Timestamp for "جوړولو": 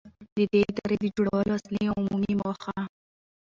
1.15-1.51